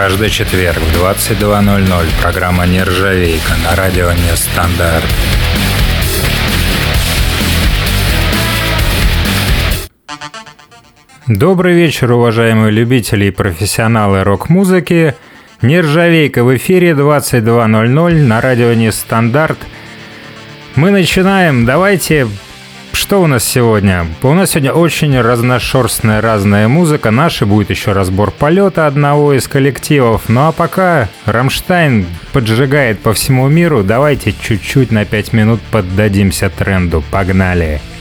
[0.00, 5.04] Каждый четверг в 22.00 программа «Нержавейка» на радио «Нестандарт».
[11.26, 15.16] Добрый вечер, уважаемые любители и профессионалы рок-музыки.
[15.62, 19.58] Нержавейка в эфире 22.00 на радио «Нестандарт».
[20.76, 21.64] Мы начинаем.
[21.64, 22.28] Давайте
[22.98, 24.06] что у нас сегодня?
[24.22, 27.12] У нас сегодня очень разношерстная разная музыка.
[27.12, 30.28] Наша будет еще разбор полета одного из коллективов.
[30.28, 37.04] Ну а пока Рамштайн поджигает по всему миру, давайте чуть-чуть на 5 минут поддадимся тренду.
[37.10, 37.80] Погнали!
[37.80, 37.97] Погнали!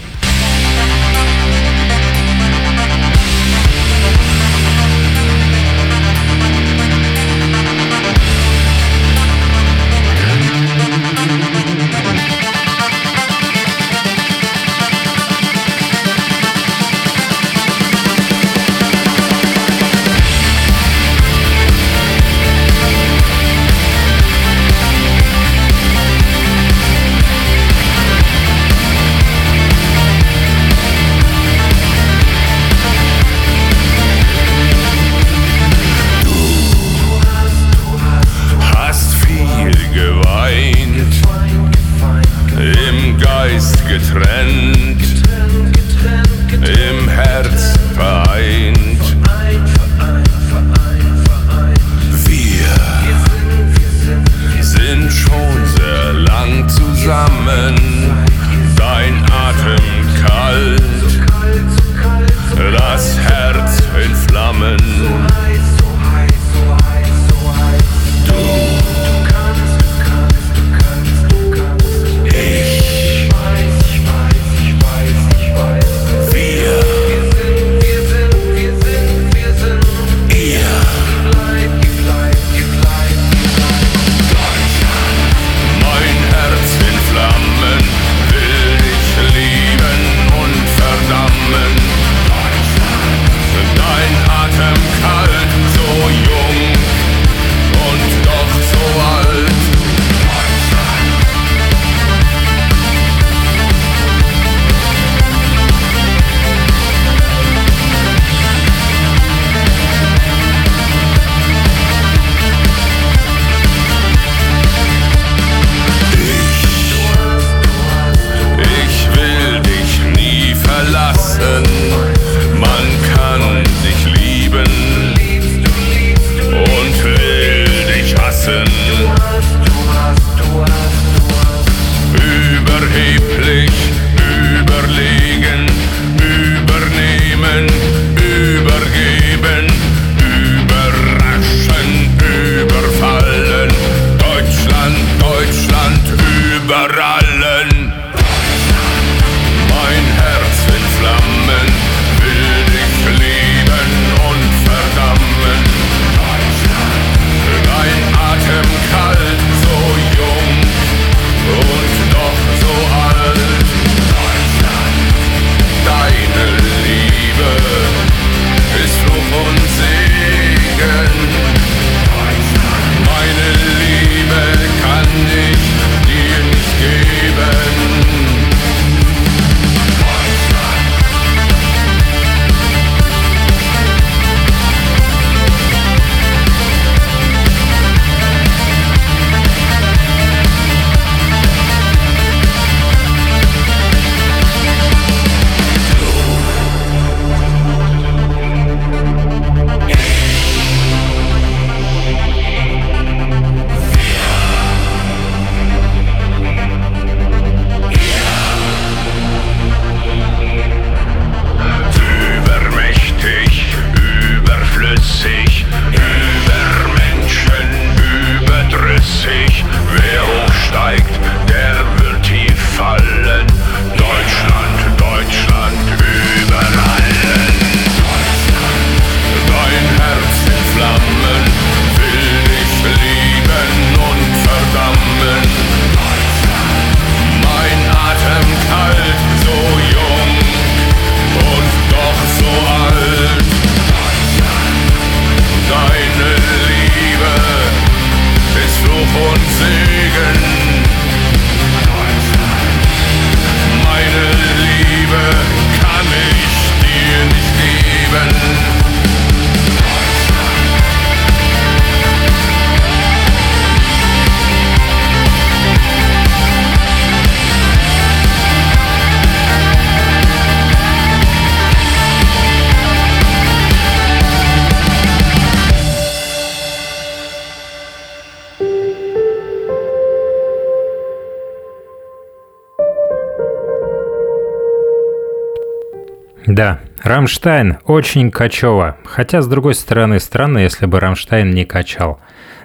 [286.57, 288.97] Да, Рамштайн очень качево.
[289.05, 292.19] Хотя, с другой стороны, странно, если бы Рамштайн не качал.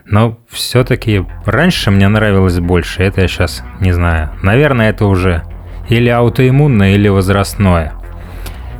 [0.07, 4.31] Но все-таки раньше мне нравилось больше, это я сейчас не знаю.
[4.43, 5.43] Наверное, это уже
[5.91, 7.93] или аутоиммунное, или возрастное.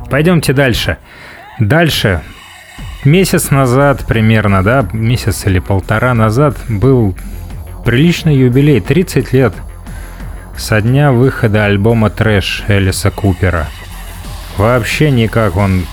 [0.09, 0.97] Пойдемте дальше.
[1.59, 2.21] Дальше.
[3.05, 7.15] Месяц назад примерно, да, месяц или полтора назад был
[7.85, 9.53] приличный юбилей, 30 лет
[10.57, 13.67] со дня выхода альбома «Трэш» Элиса Купера.
[14.57, 15.85] Вообще никак он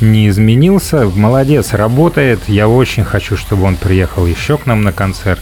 [0.00, 1.06] не изменился.
[1.06, 2.40] Молодец, работает.
[2.48, 5.40] Я очень хочу, чтобы он приехал еще к нам на концерт.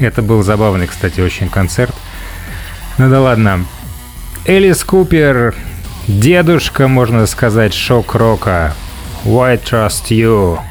[0.00, 1.94] Это был забавный, кстати, очень концерт.
[2.98, 3.64] Ну да ладно.
[4.46, 5.54] Элис Купер,
[6.08, 8.74] дедушка, можно сказать, шок-рока.
[9.24, 10.69] Why Trust You?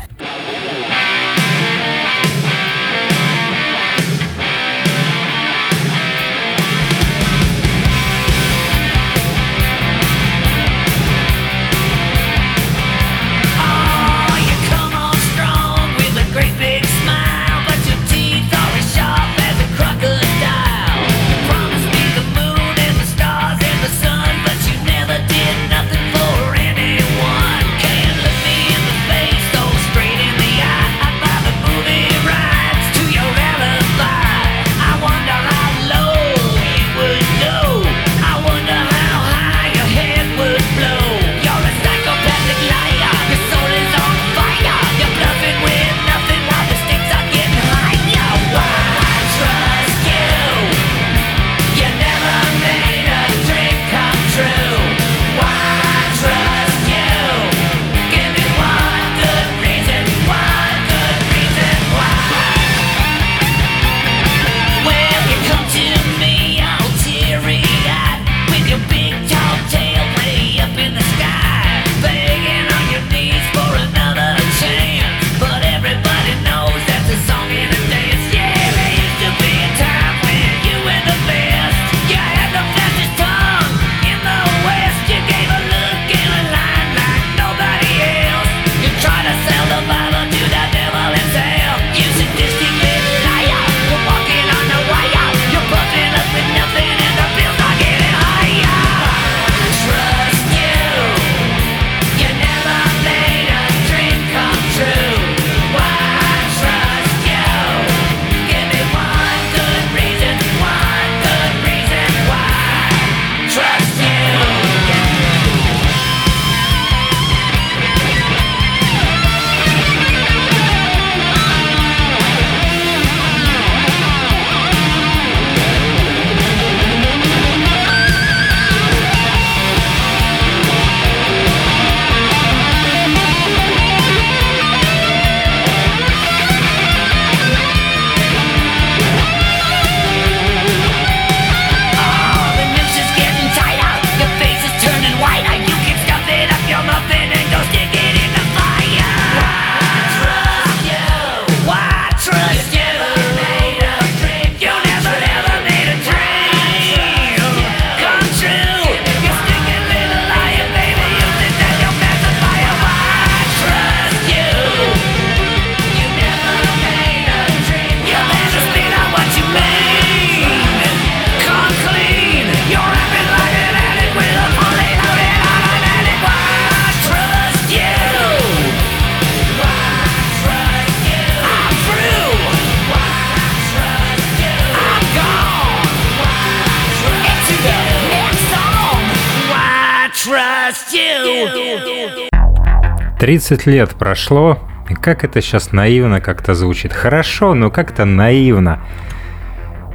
[193.29, 194.57] 30 лет прошло,
[194.89, 196.91] и как это сейчас наивно как-то звучит.
[196.91, 198.79] Хорошо, но как-то наивно.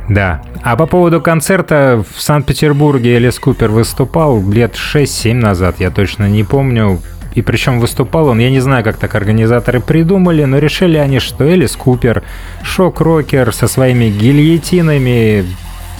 [0.08, 0.40] Да.
[0.62, 6.44] А по поводу концерта в Санкт-Петербурге Элис Купер выступал лет 6-7 назад, я точно не
[6.44, 7.00] помню.
[7.34, 11.42] И причем выступал он, я не знаю, как так организаторы придумали, но решили они, что
[11.42, 12.22] Элис Купер,
[12.62, 15.44] шок-рокер со своими гильотинами,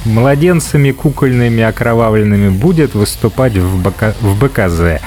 [0.04, 4.14] младенцами кукольными окровавленными будет выступать в, БК...
[4.20, 5.00] в БКЗ.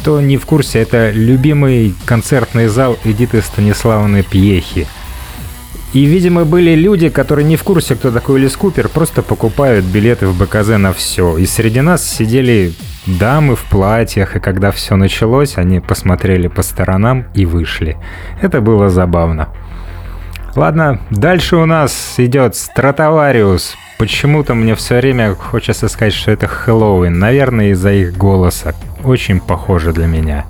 [0.00, 4.86] Кто не в курсе, это любимый концертный зал Эдиты Станиславовны Пьехи.
[5.92, 10.26] И, видимо, были люди, которые не в курсе, кто такой Элис Купер, просто покупают билеты
[10.26, 11.38] в БКЗ на все.
[11.38, 12.74] И среди нас сидели
[13.06, 17.96] дамы в платьях, и когда все началось, они посмотрели по сторонам и вышли.
[18.42, 19.48] Это было забавно.
[20.54, 23.76] Ладно, дальше у нас идет Стратовариус.
[23.98, 27.18] Почему-то мне все время хочется сказать, что это Хэллоуин.
[27.18, 28.74] Наверное, из-за их голоса.
[29.04, 30.46] Очень похоже для меня.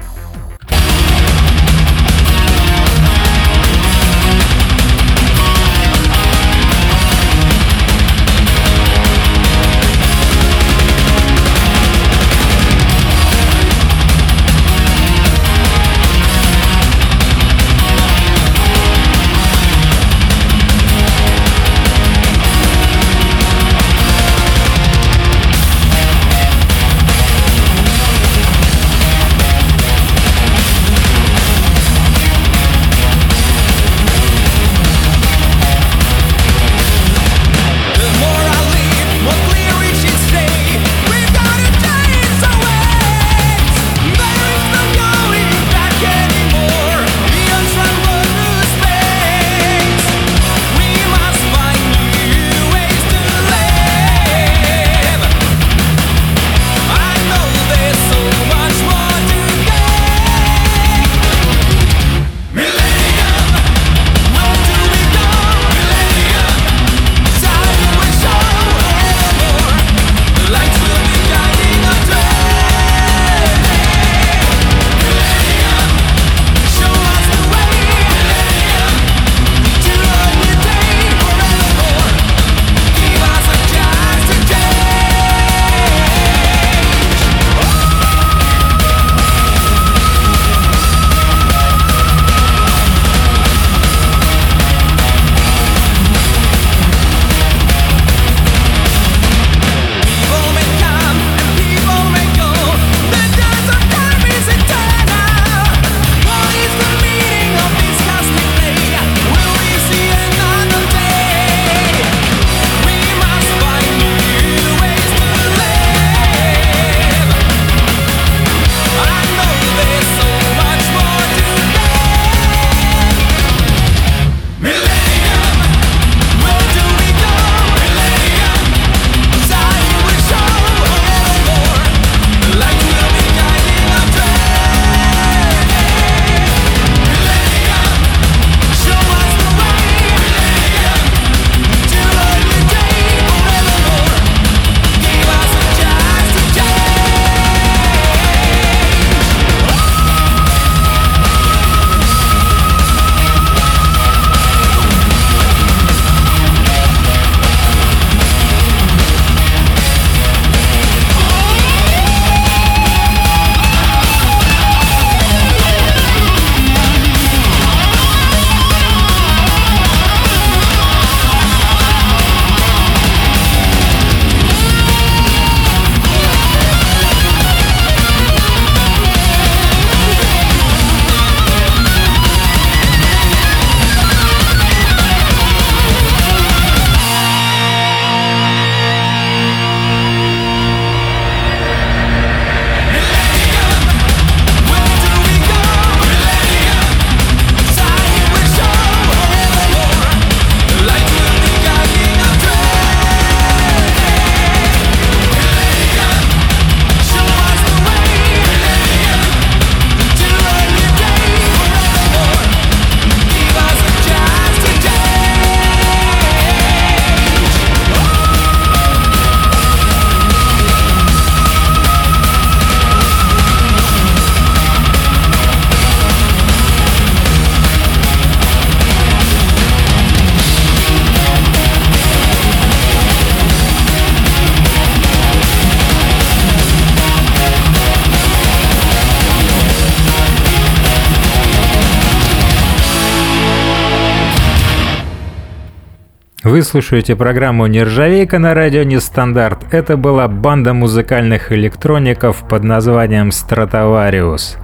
[246.48, 249.66] Вы слушаете программу «Нержавейка» на радио «Нестандарт».
[249.70, 254.56] Это была банда музыкальных электроников под названием «Стратовариус».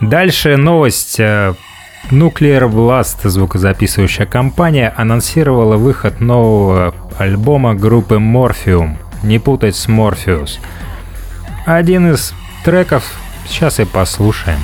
[0.00, 1.20] Дальше новость.
[1.20, 8.94] Nuclear Blast, звукозаписывающая компания, анонсировала выход нового альбома группы Morphium.
[9.22, 10.60] Не путать с Morpheus.
[11.66, 12.32] Один из
[12.64, 13.04] треков
[13.46, 14.60] сейчас и послушаем.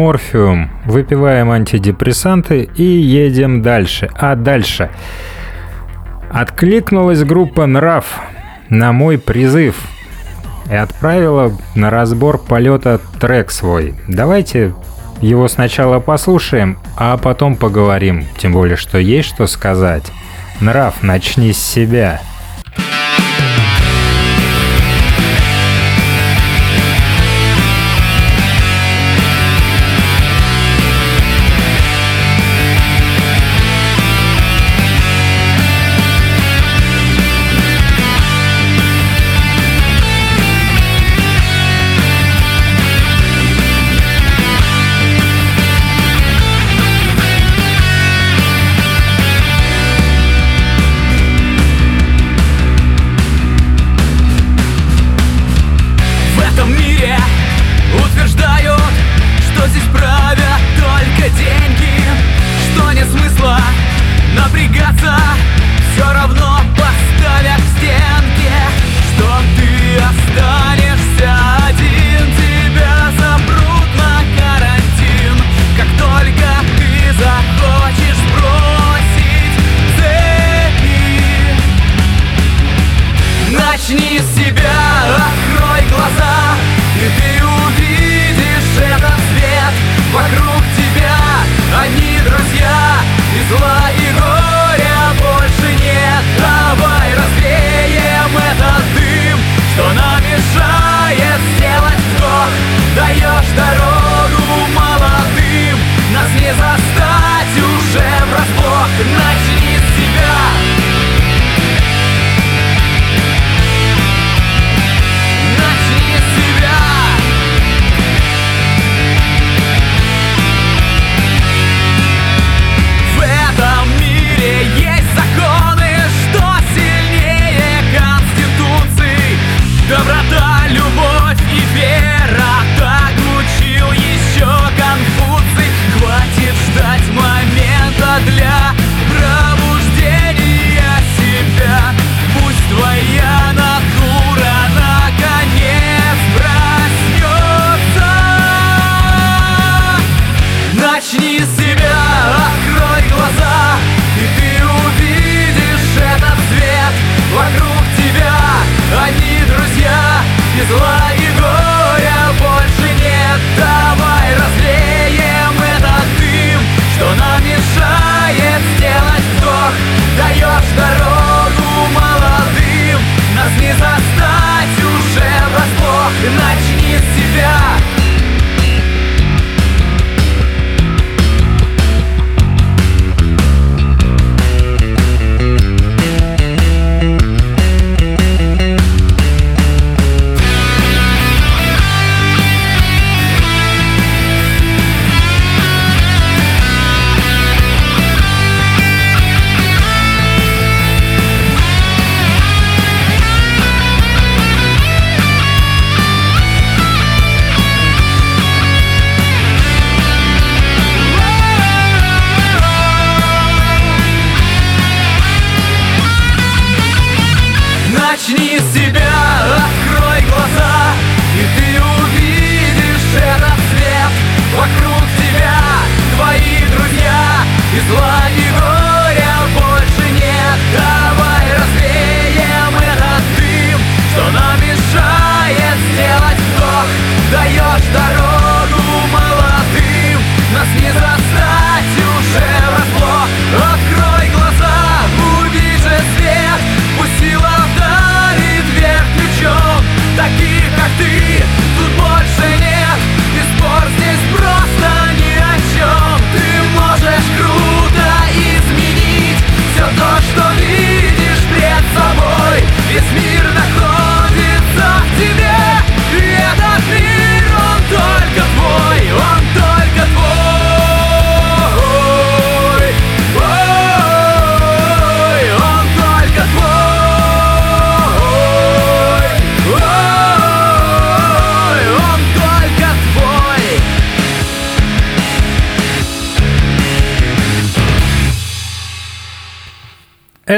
[0.00, 0.70] Морфиум.
[0.86, 4.08] Выпиваем антидепрессанты и едем дальше.
[4.14, 4.88] А дальше.
[6.30, 8.18] Откликнулась группа «Нрав»
[8.70, 9.76] на мой призыв
[10.70, 13.94] и отправила на разбор полета трек свой.
[14.08, 14.74] Давайте
[15.20, 18.24] его сначала послушаем, а потом поговорим.
[18.38, 20.10] Тем более, что есть что сказать.
[20.62, 22.22] Нрав, начни с себя.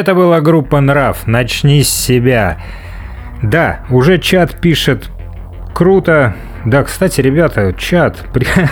[0.03, 1.29] Это была группа «Нрав».
[1.29, 2.61] Начни с себя.
[3.41, 5.11] Да, уже чат пишет.
[5.73, 6.35] Круто.
[6.65, 8.17] Да, кстати, ребята, чат.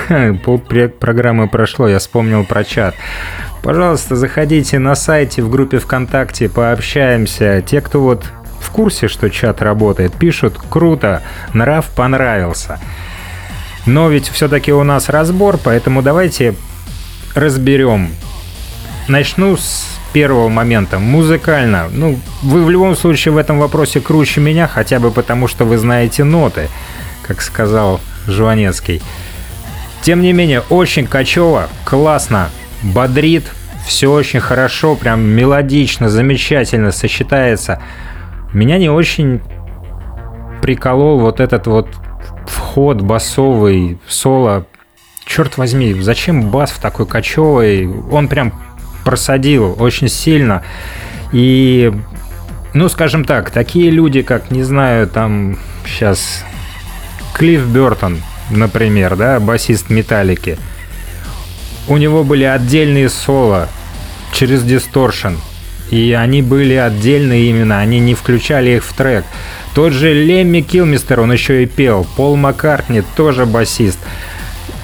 [0.45, 2.97] Пол программы прошло, я вспомнил про чат.
[3.63, 7.63] Пожалуйста, заходите на сайте, в группе ВКонтакте, пообщаемся.
[7.65, 8.25] Те, кто вот
[8.61, 11.23] в курсе, что чат работает, пишут «Круто,
[11.55, 12.81] нрав понравился».
[13.87, 16.57] Но ведь все-таки у нас разбор, поэтому давайте
[17.37, 18.09] разберем.
[19.07, 20.99] Начну с первого момента.
[20.99, 21.89] Музыкально.
[21.91, 25.79] Ну, вы в любом случае в этом вопросе круче меня, хотя бы потому, что вы
[25.79, 26.69] знаете ноты,
[27.27, 29.03] как сказал Жванецкий.
[30.03, 32.49] Тем не менее, очень качево, классно,
[32.83, 33.45] бодрит,
[33.87, 37.83] все очень хорошо, прям мелодично, замечательно сочетается.
[38.53, 39.41] Меня не очень
[40.63, 41.89] приколол вот этот вот
[42.47, 44.67] вход басовый, соло.
[45.25, 47.89] Черт возьми, зачем бас в такой кочевый?
[48.11, 48.53] Он прям
[49.11, 50.63] просадил очень сильно.
[51.33, 51.93] И,
[52.75, 56.45] ну, скажем так, такие люди, как, не знаю, там сейчас
[57.35, 60.59] Клифф Бертон, например, да, басист Металлики,
[61.89, 63.69] у него были отдельные соло
[64.33, 65.35] через дисторшн,
[65.91, 69.25] и они были отдельные именно, они не включали их в трек.
[69.75, 73.99] Тот же Лемми Килмистер, он еще и пел, Пол Маккартни тоже басист.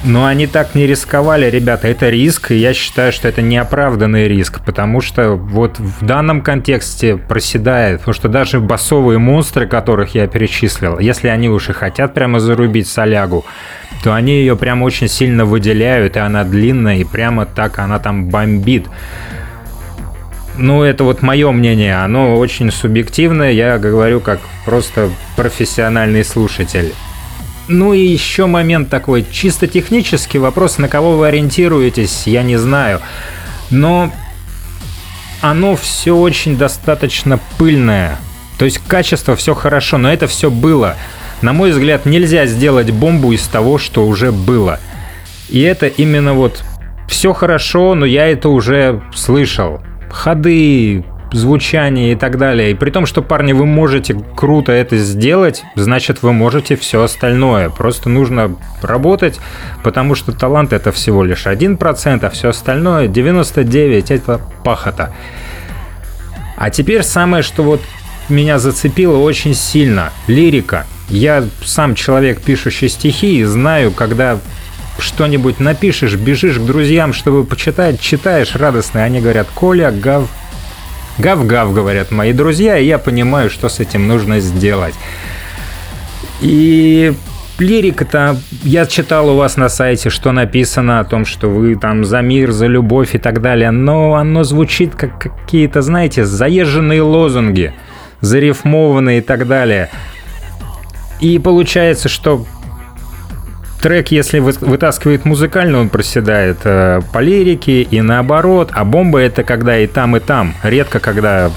[0.04, 4.60] Но они так не рисковали, ребята, это риск, и я считаю, что это неоправданный риск,
[4.64, 10.98] потому что вот в данном контексте проседает, потому что даже басовые монстры, которых я перечислил,
[10.98, 13.44] если они уж и хотят прямо зарубить солягу,
[14.04, 18.26] то они ее прямо очень сильно выделяют, и она длинная, и прямо так она там
[18.26, 18.86] бомбит.
[20.58, 26.94] Ну, это вот мое мнение, оно очень субъективное, я говорю как просто профессиональный слушатель.
[27.68, 33.00] Ну и еще момент такой, чисто технический вопрос, на кого вы ориентируетесь, я не знаю.
[33.70, 34.12] Но
[35.40, 38.18] оно все очень достаточно пыльное.
[38.58, 40.96] То есть качество все хорошо, но это все было.
[41.42, 44.80] На мой взгляд, нельзя сделать бомбу из того, что уже было.
[45.48, 46.64] И это именно вот
[47.08, 49.80] все хорошо, но я это уже слышал.
[50.10, 52.70] Ходы, звучание и так далее.
[52.70, 57.70] И при том, что, парни, вы можете круто это сделать, значит, вы можете все остальное.
[57.70, 59.40] Просто нужно работать,
[59.82, 65.12] потому что талант это всего лишь 1%, а все остальное 99% это пахота.
[66.56, 67.80] А теперь самое, что вот
[68.28, 70.12] меня зацепило очень сильно.
[70.26, 70.86] Лирика.
[71.08, 74.38] Я сам человек, пишущий стихи, и знаю, когда
[74.98, 80.28] что-нибудь напишешь, бежишь к друзьям, чтобы почитать, читаешь радостно, и они говорят, Коля, гав,
[81.18, 84.94] Гав-гав, говорят мои друзья, и я понимаю, что с этим нужно сделать.
[86.40, 87.14] И
[87.58, 92.20] лирика-то, я читал у вас на сайте, что написано о том, что вы там за
[92.20, 97.72] мир, за любовь и так далее, но оно звучит как какие-то, знаете, заезженные лозунги,
[98.20, 99.88] зарифмованные и так далее.
[101.20, 102.44] И получается, что
[103.86, 108.70] трек, если вытаскивает музыкально, он проседает э, по лирике и наоборот.
[108.72, 110.56] А бомба это когда и там, и там.
[110.64, 111.52] Редко, когда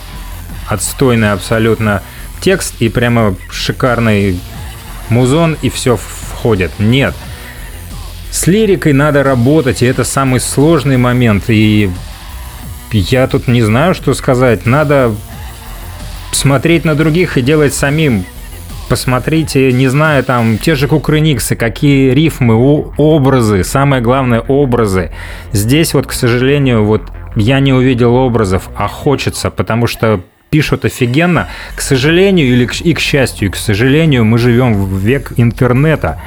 [0.67, 2.03] отстойный абсолютно
[2.39, 4.39] текст и прямо шикарный
[5.09, 6.69] музон и все входит.
[6.77, 7.15] Нет.
[8.29, 11.45] С лирикой надо работать, и это самый сложный момент.
[11.47, 11.89] И
[12.91, 14.67] я тут не знаю, что сказать.
[14.67, 15.15] Надо
[16.31, 18.23] смотреть на других и делать самим
[18.89, 22.56] посмотрите, не знаю, там, те же кукрыниксы, какие рифмы,
[22.97, 25.12] образы, самое главное, образы.
[25.54, 27.04] Здесь вот, к сожалению, вот
[27.36, 31.47] я не увидел образов, а хочется, потому что пишут офигенно.
[31.75, 36.19] К сожалению или к, и к счастью, и к сожалению, мы живем в век интернета.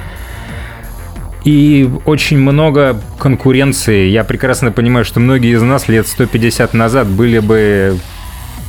[1.45, 4.07] И очень много конкуренции.
[4.07, 7.99] Я прекрасно понимаю, что многие из нас лет 150 назад были бы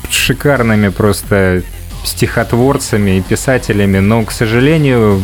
[0.09, 1.61] шикарными просто
[2.03, 5.21] стихотворцами и писателями, но, к сожалению,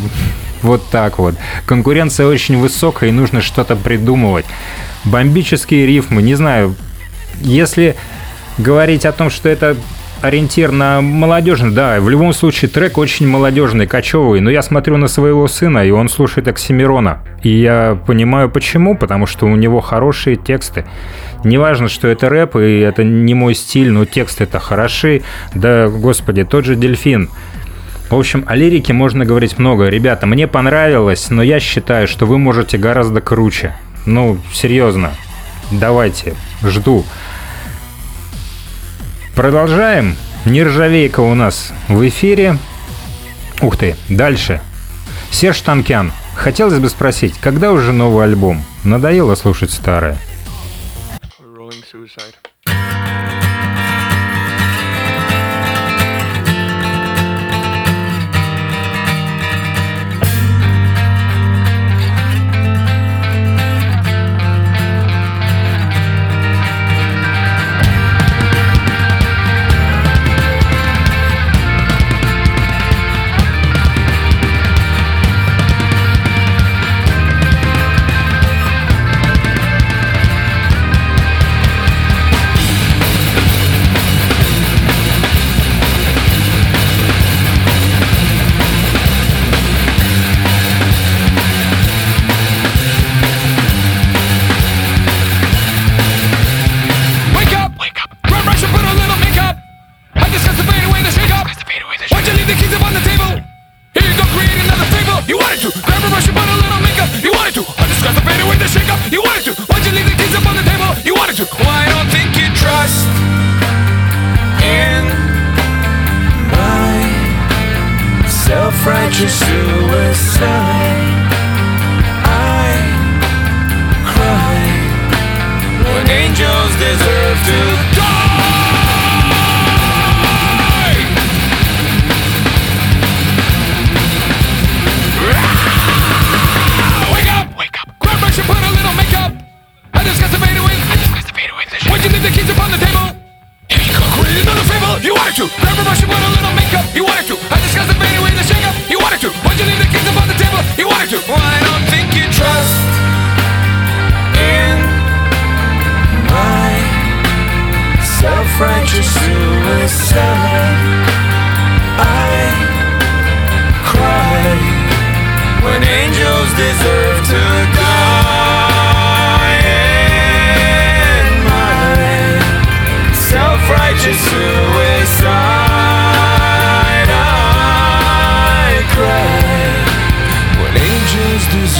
[0.62, 1.34] вот так вот.
[1.66, 4.46] Конкуренция очень высокая, и нужно что-то придумывать.
[5.04, 6.74] Бомбические рифмы, не знаю,
[7.40, 7.96] если
[8.58, 9.76] говорить о том, что это
[10.22, 15.08] ориентир на молодежный, да, в любом случае трек очень молодежный, кочевый, но я смотрю на
[15.08, 17.22] своего сына, и он слушает Оксимирона.
[17.42, 20.84] И я понимаю почему, потому что у него хорошие тексты.
[21.44, 25.22] Неважно, что это рэп, и это не мой стиль, но тексты это хороши.
[25.54, 27.30] Да, господи, тот же «Дельфин».
[28.10, 29.88] В общем, о лирике можно говорить много.
[29.88, 33.76] Ребята, мне понравилось, но я считаю, что вы можете гораздо круче.
[34.04, 35.12] Ну, серьезно.
[35.70, 37.04] Давайте, жду.
[39.40, 40.16] Продолжаем.
[40.44, 42.58] Нержавейка у нас в эфире.
[43.62, 44.60] Ух ты, дальше.
[45.30, 46.12] Серж Танкян.
[46.34, 48.62] Хотелось бы спросить, когда уже новый альбом?
[48.84, 50.18] Надоело слушать старое.
[51.40, 51.84] suicide.
[51.90, 52.39] suicide.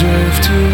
[0.01, 0.70] deserve to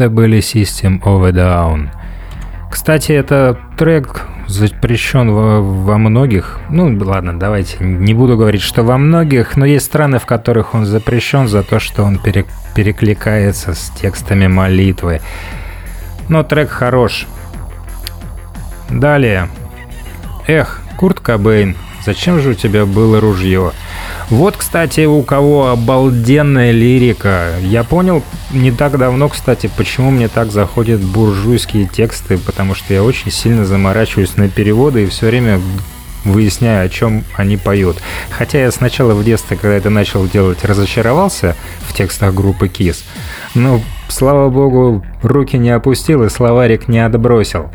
[0.00, 1.90] Это были System of a Down.
[2.70, 8.96] Кстати, это трек запрещен во, во многих, ну ладно, давайте не буду говорить, что во
[8.96, 13.90] многих, но есть страны, в которых он запрещен за то, что он пере, перекликается с
[13.90, 15.20] текстами молитвы.
[16.30, 17.26] Но трек хорош.
[18.88, 19.50] Далее.
[20.46, 23.72] Эх, Курт Кобейн, зачем же у тебя было ружье?
[24.30, 27.50] Вот, кстати, у кого обалденная лирика.
[27.62, 33.02] Я понял не так давно, кстати, почему мне так заходят буржуйские тексты, потому что я
[33.02, 35.60] очень сильно заморачиваюсь на переводы и все время
[36.24, 37.96] выясняю, о чем они поют.
[38.30, 43.02] Хотя я сначала в детстве, когда это начал делать, разочаровался в текстах группы Kiss,
[43.54, 47.70] но, слава богу, руки не опустил и словарик не отбросил.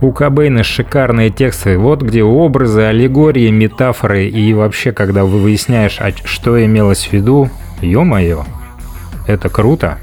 [0.00, 6.12] У Кобейна шикарные тексты, вот где образы, аллегории, метафоры и вообще, когда вы выясняешь, а
[6.24, 8.44] что имелось в виду, ё-моё,
[9.26, 9.98] это круто.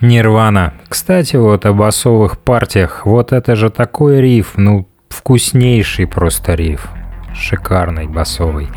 [0.00, 0.72] Нирвана.
[0.88, 3.04] Кстати, вот о басовых партиях.
[3.04, 6.88] Вот это же такой риф, ну, вкуснейший просто риф.
[7.34, 8.68] Шикарный басовый.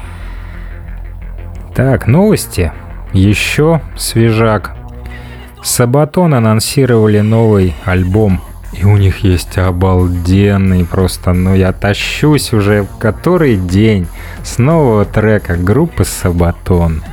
[1.76, 2.74] Так, новости.
[3.14, 4.76] Еще свежак.
[5.64, 8.42] Сабатон анонсировали новый альбом.
[8.74, 14.08] И у них есть обалденный просто, ну я тащусь уже который день
[14.44, 17.04] с нового трека группы Сабатон.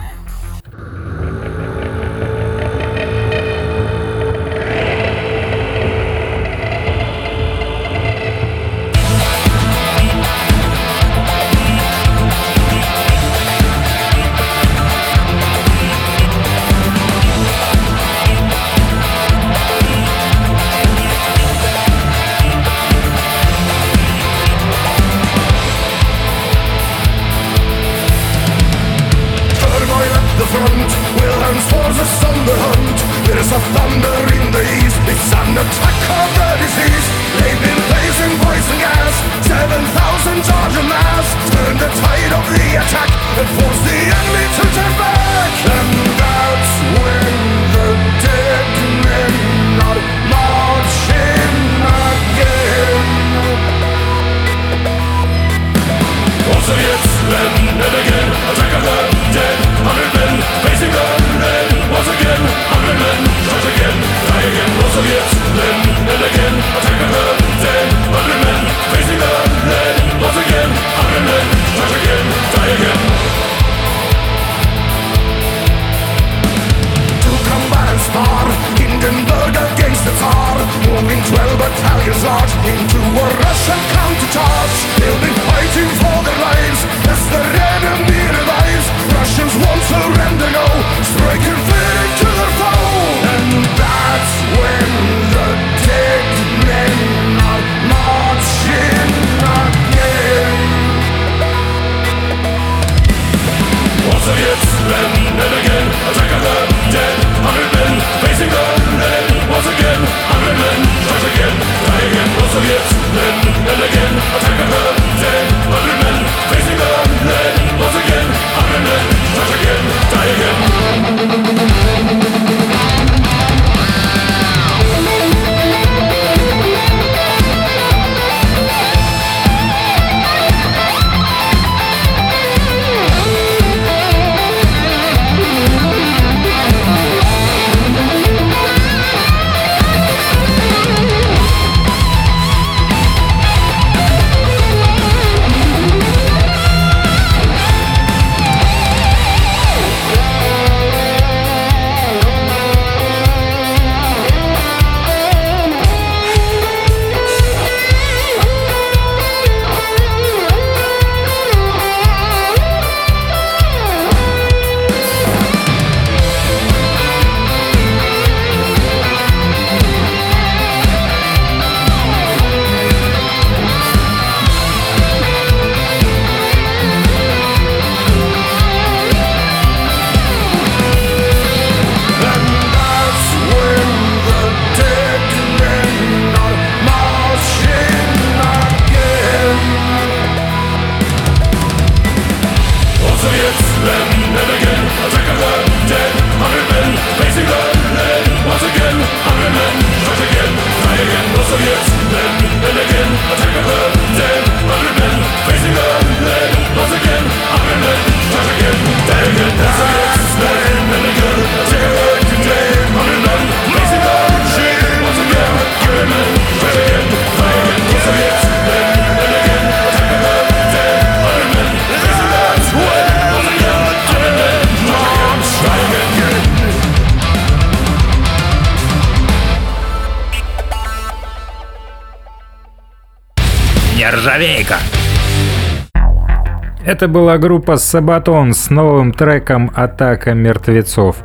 [237.00, 241.16] Это была группа Сабатон с новым треком «Атака мертвецов».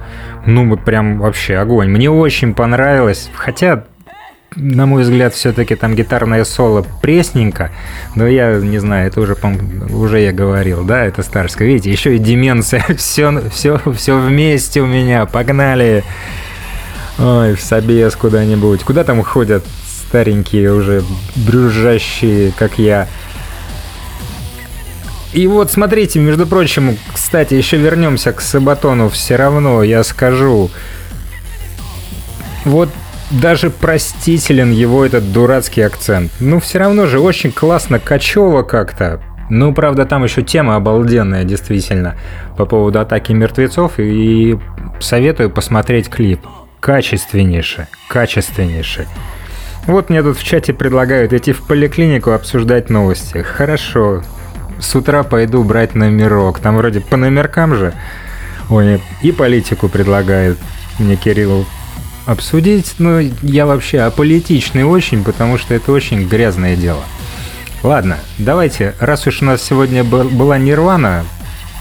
[0.46, 1.90] Ну, прям вообще огонь.
[1.90, 3.30] Мне очень понравилось.
[3.36, 3.84] Хотя,
[4.56, 7.72] на мой взгляд, все-таки там гитарное соло пресненько.
[8.16, 9.36] Но я не знаю, это уже,
[9.90, 11.68] уже я говорил, да, это Старская.
[11.68, 12.86] Видите, еще и деменция.
[12.96, 15.26] Все, все, все вместе у меня.
[15.26, 16.06] Погнали.
[17.20, 18.82] Ой, в собес куда-нибудь.
[18.86, 19.66] Куда там ходят
[20.08, 21.04] старенькие уже,
[21.36, 23.10] брюзжащие, как я.
[25.36, 29.10] И вот смотрите, между прочим, кстати, еще вернемся к Сабатону.
[29.10, 30.70] Все равно я скажу,
[32.64, 32.88] вот
[33.32, 36.32] даже простителен его этот дурацкий акцент.
[36.40, 39.22] Ну, все равно же очень классно, качево как-то.
[39.50, 42.16] Ну, правда, там еще тема обалденная, действительно,
[42.56, 43.96] по поводу атаки мертвецов.
[43.98, 44.58] И
[45.02, 46.48] советую посмотреть клип.
[46.80, 49.06] Качественнейший, качественнейший.
[49.86, 53.42] Вот мне тут в чате предлагают идти в поликлинику обсуждать новости.
[53.42, 54.24] Хорошо.
[54.80, 56.60] С утра пойду брать номерок.
[56.60, 57.94] Там вроде по номеркам же.
[58.70, 60.58] Ой, и политику предлагают
[61.00, 61.66] мне Кирилл
[62.26, 62.96] обсудить.
[62.98, 67.04] Но я вообще аполитичный очень, потому что это очень грязное дело.
[67.84, 71.24] Ладно, давайте, раз уж у нас сегодня была Нирвана,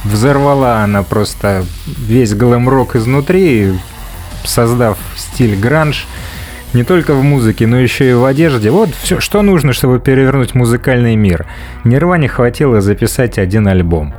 [0.04, 3.72] взорвала она просто весь глэм-рок изнутри,
[4.44, 6.06] создав стиль гранж–
[6.74, 8.70] не только в музыке, но еще и в одежде.
[8.70, 11.46] Вот все, что нужно, чтобы перевернуть музыкальный мир.
[11.84, 14.14] Нирване хватило записать один альбом.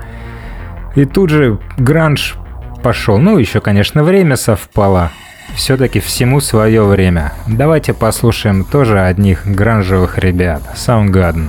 [0.96, 2.36] И тут же гранж
[2.82, 3.18] пошел.
[3.18, 5.12] Ну, еще, конечно, время совпало.
[5.56, 7.34] Все-таки всему свое время.
[7.48, 10.62] Давайте послушаем тоже одних гранжевых ребят.
[10.76, 11.48] Soundgarden.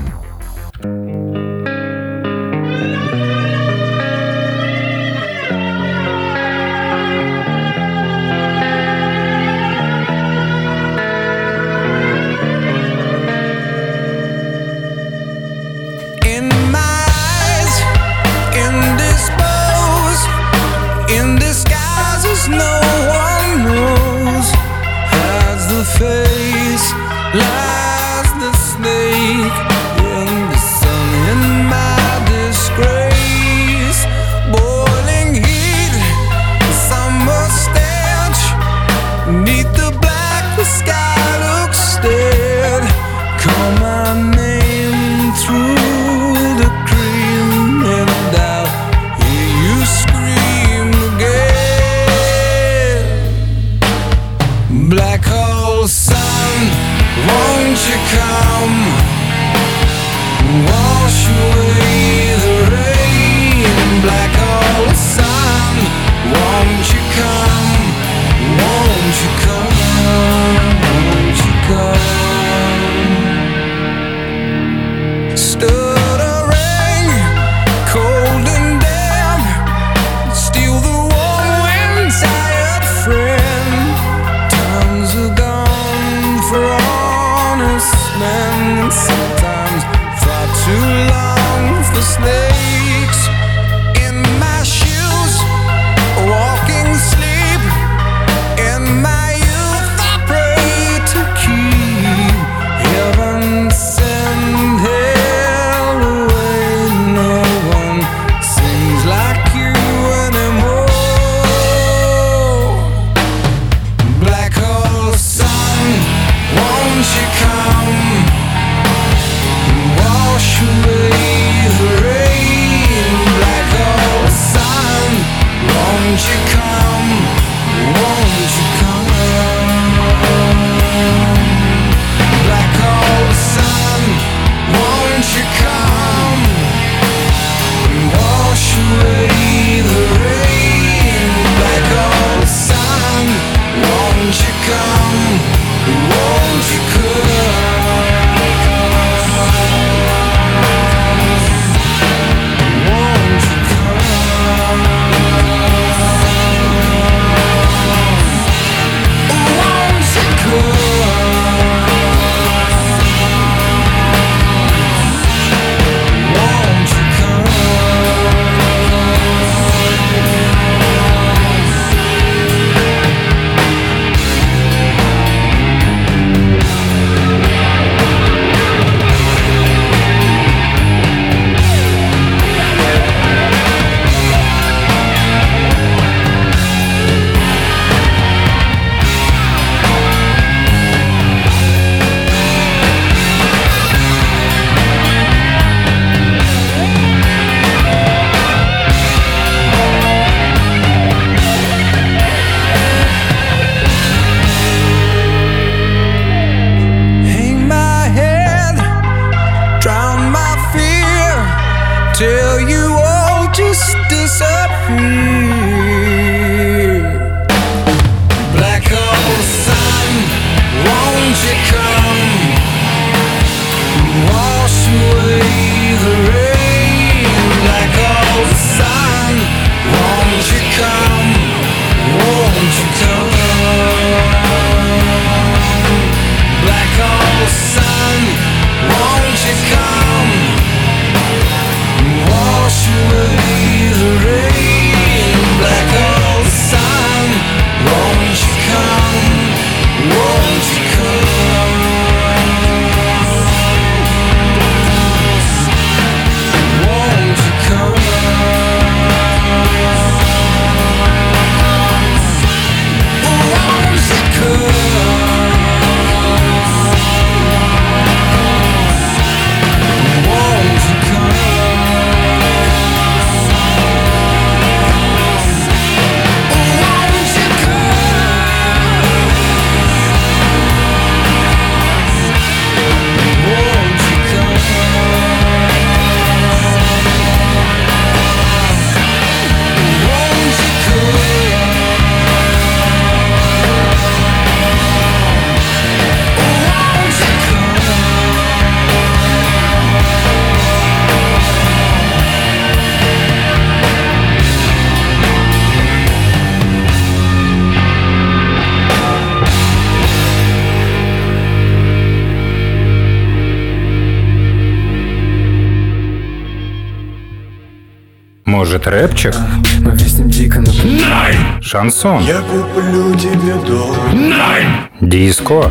[321.66, 322.22] Шансон?
[322.22, 324.88] Я куплю тебе дом Найн!
[325.00, 325.68] Диско?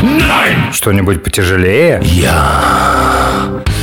[0.00, 0.72] Найн!
[0.72, 2.00] Что-нибудь потяжелее?
[2.04, 2.62] Я.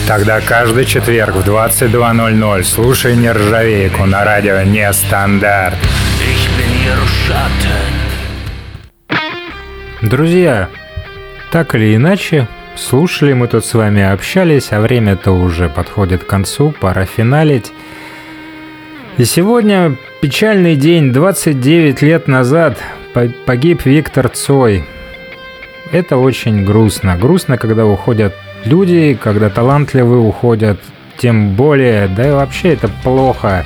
[0.08, 5.76] Тогда каждый четверг в 22.00 слушай нержавейку на радио Нестандарт.
[10.02, 10.70] Друзья,
[11.52, 16.74] так или иначе, слушали мы тут с вами, общались, а время-то уже подходит к концу,
[16.80, 17.74] пора финалить.
[19.18, 22.78] И сегодня печальный день, 29 лет назад
[23.48, 24.84] погиб Виктор Цой.
[25.92, 27.18] Это очень грустно.
[27.18, 30.80] Грустно, когда уходят люди, когда талантливые уходят,
[31.18, 33.66] тем более, да и вообще это плохо.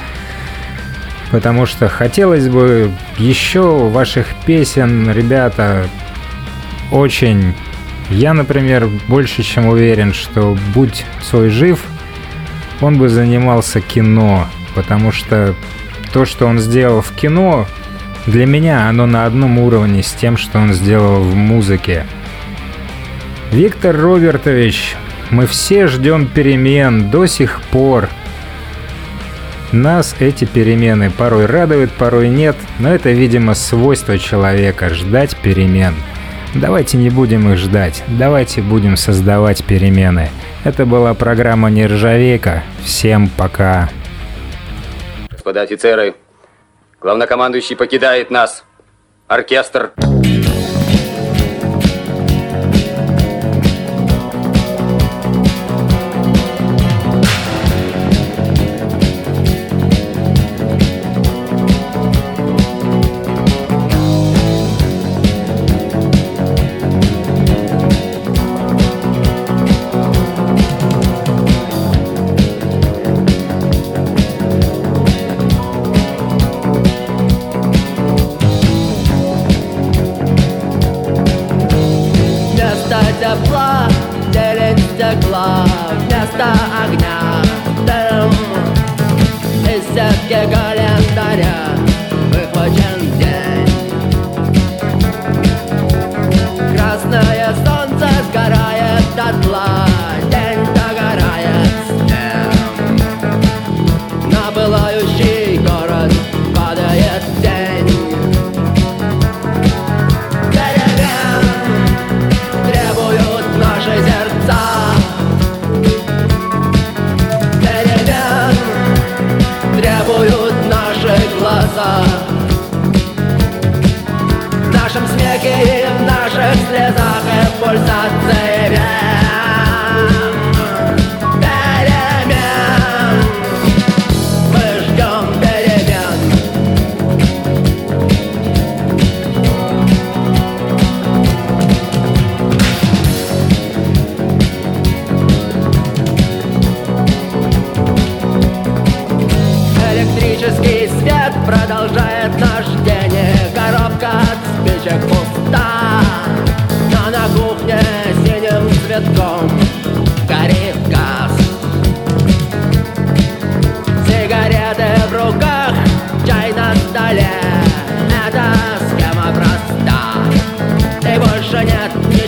[1.32, 5.86] Потому что хотелось бы еще ваших песен, ребята,
[6.94, 7.54] очень.
[8.10, 11.84] Я, например, больше чем уверен, что будь Цой жив,
[12.80, 15.56] он бы занимался кино, потому что
[16.14, 17.68] то, что он сделал в кино,
[18.28, 22.06] для меня оно на одном уровне с тем, что он сделал в музыке.
[23.52, 24.96] Виктор Робертович,
[25.30, 28.10] мы все ждем перемен до сих пор.
[29.72, 35.96] Нас эти перемены порой радуют, порой нет, но это, видимо, свойство человека– ждать перемен–
[36.54, 40.30] Давайте не будем их ждать, давайте будем создавать перемены.
[40.66, 42.64] Это была программа «Нержавейка».
[42.84, 43.90] Всем пока.
[45.42, 46.14] Господа офицеры,
[47.00, 48.64] главнокомандующий покидает нас.
[49.28, 49.92] Оркестр.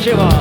[0.03, 0.32] 谢谢。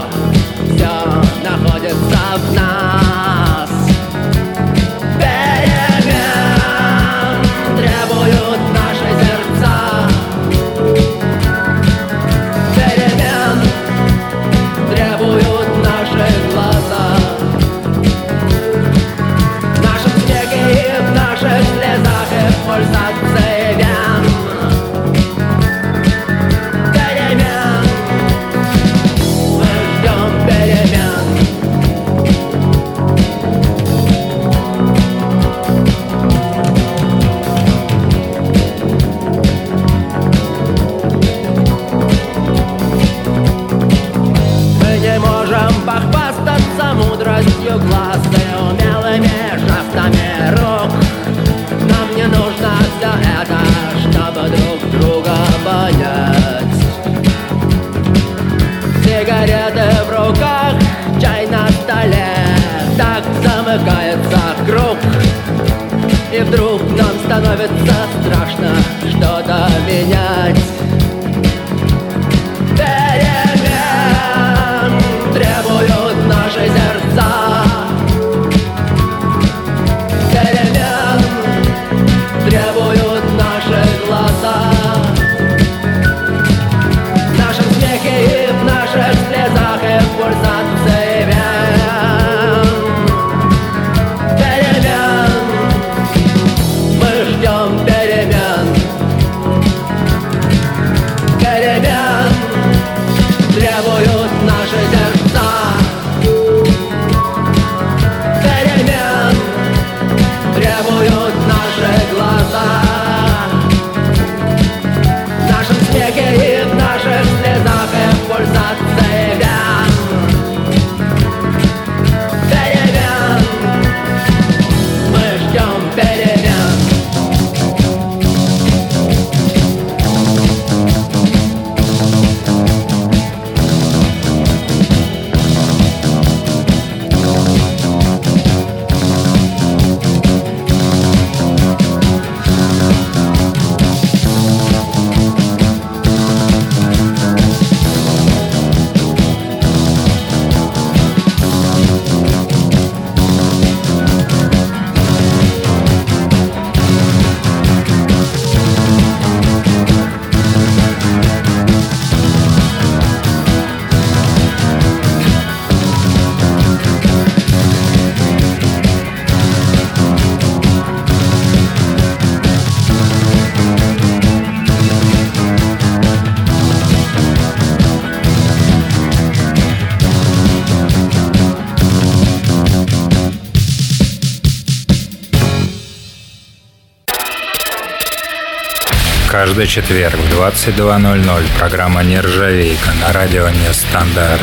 [189.53, 194.41] Каждый четверг в 22.00 программа «Нержавейка» на радио «Нестандарт».